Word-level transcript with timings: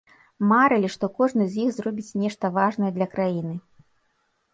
Марылі, 0.51 0.87
што 0.95 1.09
кожны 1.19 1.45
з 1.55 1.59
іх 1.65 1.69
зробіць 1.75 2.15
нешта 2.21 2.51
важнае 2.57 2.91
для 2.97 3.07
краіны. 3.13 3.53